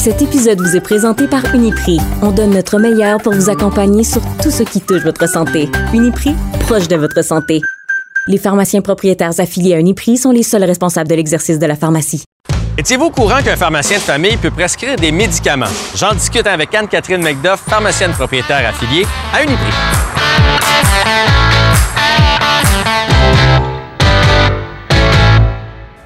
Cet 0.00 0.22
épisode 0.22 0.58
vous 0.62 0.76
est 0.76 0.80
présenté 0.80 1.28
par 1.28 1.54
Uniprix. 1.54 1.98
On 2.22 2.30
donne 2.30 2.52
notre 2.52 2.78
meilleur 2.78 3.20
pour 3.20 3.34
vous 3.34 3.50
accompagner 3.50 4.02
sur 4.02 4.22
tout 4.42 4.50
ce 4.50 4.62
qui 4.62 4.80
touche 4.80 5.02
votre 5.02 5.28
santé. 5.28 5.68
Uniprix, 5.92 6.34
proche 6.60 6.88
de 6.88 6.96
votre 6.96 7.22
santé. 7.22 7.60
Les 8.26 8.38
pharmaciens 8.38 8.80
propriétaires 8.80 9.38
affiliés 9.38 9.74
à 9.74 9.78
Uniprix 9.78 10.16
sont 10.16 10.30
les 10.30 10.42
seuls 10.42 10.64
responsables 10.64 11.10
de 11.10 11.16
l'exercice 11.16 11.58
de 11.58 11.66
la 11.66 11.76
pharmacie. 11.76 12.24
Étiez-vous 12.78 13.04
au 13.04 13.10
courant 13.10 13.42
qu'un 13.42 13.56
pharmacien 13.56 13.98
de 13.98 14.02
famille 14.02 14.38
peut 14.38 14.50
prescrire 14.50 14.96
des 14.96 15.12
médicaments? 15.12 15.66
J'en 15.94 16.14
discute 16.14 16.46
avec 16.46 16.74
Anne-Catherine 16.74 17.22
McDuff, 17.22 17.60
pharmacienne 17.68 18.12
propriétaire 18.12 18.66
affiliée 18.70 19.04
à 19.34 19.42
Uniprix. 19.42 19.74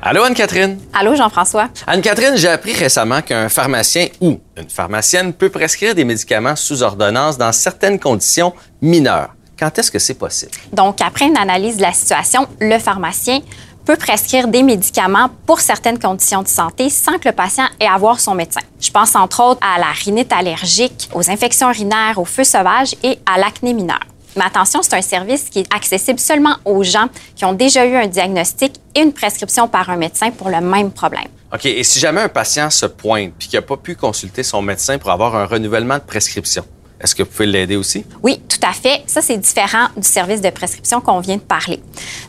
Allô 0.06 0.22
Anne-Catherine? 0.22 0.78
Allô, 0.92 1.14
Jean-François? 1.14 1.70
Anne-Catherine, 1.86 2.36
j'ai 2.36 2.48
appris 2.48 2.74
récemment 2.74 3.22
qu'un 3.22 3.48
pharmacien 3.48 4.08
ou 4.20 4.38
une 4.54 4.68
pharmacienne 4.68 5.32
peut 5.32 5.48
prescrire 5.48 5.94
des 5.94 6.04
médicaments 6.04 6.56
sous 6.56 6.82
ordonnance 6.82 7.38
dans 7.38 7.52
certaines 7.52 7.98
conditions 7.98 8.52
mineures. 8.82 9.30
Quand 9.58 9.78
est-ce 9.78 9.90
que 9.90 9.98
c'est 9.98 10.12
possible? 10.12 10.52
Donc, 10.74 11.00
après 11.00 11.24
une 11.24 11.38
analyse 11.38 11.78
de 11.78 11.82
la 11.82 11.94
situation, 11.94 12.46
le 12.60 12.78
pharmacien 12.78 13.40
peut 13.86 13.96
prescrire 13.96 14.46
des 14.46 14.62
médicaments 14.62 15.30
pour 15.46 15.60
certaines 15.60 15.98
conditions 15.98 16.42
de 16.42 16.48
santé 16.48 16.90
sans 16.90 17.18
que 17.18 17.26
le 17.30 17.34
patient 17.34 17.64
ait 17.80 17.86
à 17.86 17.96
voir 17.96 18.20
son 18.20 18.34
médecin. 18.34 18.60
Je 18.78 18.90
pense 18.90 19.16
entre 19.16 19.42
autres 19.42 19.60
à 19.62 19.78
la 19.78 19.86
rhinite 19.86 20.34
allergique, 20.34 21.08
aux 21.14 21.30
infections 21.30 21.70
urinaires, 21.70 22.18
au 22.18 22.26
feu 22.26 22.44
sauvage 22.44 22.94
et 23.02 23.18
à 23.24 23.38
l'acné 23.38 23.72
mineur. 23.72 24.00
Mais 24.36 24.44
attention, 24.44 24.82
c'est 24.82 24.94
un 24.94 25.02
service 25.02 25.44
qui 25.44 25.60
est 25.60 25.74
accessible 25.74 26.18
seulement 26.18 26.56
aux 26.64 26.82
gens 26.82 27.06
qui 27.36 27.44
ont 27.44 27.52
déjà 27.52 27.86
eu 27.86 27.94
un 27.94 28.06
diagnostic 28.06 28.74
et 28.94 29.00
une 29.00 29.12
prescription 29.12 29.68
par 29.68 29.90
un 29.90 29.96
médecin 29.96 30.30
pour 30.30 30.48
le 30.48 30.60
même 30.60 30.90
problème. 30.90 31.28
OK, 31.52 31.66
et 31.66 31.84
si 31.84 32.00
jamais 32.00 32.22
un 32.22 32.28
patient 32.28 32.68
se 32.70 32.86
pointe 32.86 33.32
puis 33.38 33.48
qu'il 33.48 33.58
n'a 33.58 33.62
pas 33.62 33.76
pu 33.76 33.94
consulter 33.94 34.42
son 34.42 34.60
médecin 34.60 34.98
pour 34.98 35.10
avoir 35.10 35.36
un 35.36 35.46
renouvellement 35.46 35.94
de 35.94 36.02
prescription, 36.02 36.64
est-ce 37.00 37.14
que 37.14 37.22
vous 37.22 37.28
pouvez 37.28 37.46
l'aider 37.46 37.76
aussi? 37.76 38.04
Oui, 38.22 38.40
tout 38.48 38.66
à 38.66 38.72
fait. 38.72 39.02
Ça, 39.06 39.20
c'est 39.20 39.36
différent 39.36 39.88
du 39.96 40.08
service 40.08 40.40
de 40.40 40.50
prescription 40.50 41.00
qu'on 41.00 41.20
vient 41.20 41.36
de 41.36 41.42
parler. 41.42 41.80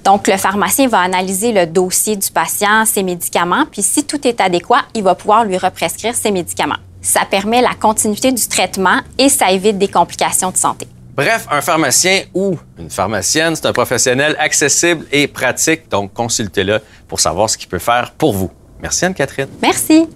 Donc, 0.03 0.27
le 0.27 0.37
pharmacien 0.37 0.87
va 0.87 0.99
analyser 0.99 1.53
le 1.53 1.65
dossier 1.65 2.15
du 2.15 2.29
patient, 2.29 2.85
ses 2.85 3.01
médicaments, 3.01 3.65
puis 3.71 3.81
si 3.81 4.03
tout 4.03 4.27
est 4.27 4.41
adéquat, 4.41 4.81
il 4.93 5.03
va 5.03 5.15
pouvoir 5.15 5.45
lui 5.45 5.57
represcrire 5.57 6.13
ses 6.13 6.31
médicaments. 6.31 6.77
Ça 7.01 7.21
permet 7.23 7.61
la 7.61 7.73
continuité 7.73 8.31
du 8.31 8.47
traitement 8.47 8.99
et 9.17 9.29
ça 9.29 9.51
évite 9.51 9.77
des 9.77 9.87
complications 9.87 10.51
de 10.51 10.57
santé. 10.57 10.87
Bref, 11.15 11.47
un 11.49 11.61
pharmacien 11.61 12.23
ou 12.33 12.57
une 12.77 12.89
pharmacienne, 12.89 13.55
c'est 13.55 13.65
un 13.65 13.71
professionnel 13.71 14.35
accessible 14.37 15.05
et 15.13 15.27
pratique, 15.27 15.89
donc 15.89 16.13
consultez-le 16.13 16.81
pour 17.07 17.21
savoir 17.21 17.49
ce 17.49 17.57
qu'il 17.57 17.69
peut 17.69 17.79
faire 17.79 18.11
pour 18.17 18.33
vous. 18.33 18.51
Merci 18.81 19.05
Anne-Catherine. 19.05 19.47
Merci. 19.61 20.09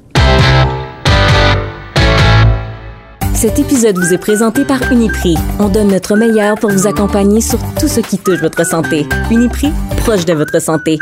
Cet 3.33 3.58
épisode 3.58 3.97
vous 3.97 4.14
est 4.14 4.17
présenté 4.17 4.66
par 4.66 4.91
Uniprix. 4.91 5.38
On 5.59 5.69
donne 5.69 5.88
notre 5.88 6.17
meilleur 6.17 6.56
pour 6.56 6.69
vous 6.69 6.86
accompagner 6.86 7.39
sur 7.39 7.59
tout 7.80 7.88
ce 7.88 8.02
qui 8.02 8.17
touche 8.17 8.41
votre 8.41 8.66
santé. 8.66 9.06
Uniprix, 9.31 9.72
proche 9.95 10.25
de 10.25 10.34
votre 10.34 10.61
santé. 10.61 11.00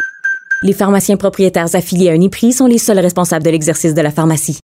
Les 0.62 0.74
pharmaciens 0.74 1.18
propriétaires 1.18 1.74
affiliés 1.74 2.10
à 2.10 2.14
Uniprix 2.14 2.54
sont 2.54 2.68
les 2.68 2.78
seuls 2.78 3.00
responsables 3.00 3.44
de 3.44 3.50
l'exercice 3.50 3.96
de 3.96 4.02
la 4.02 4.12
pharmacie. 4.12 4.60